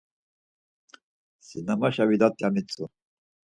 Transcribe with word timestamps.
Sinamaşe 1.47 2.05
vidat 2.09 2.35
ya 2.41 2.49
mitzu. 2.53 2.85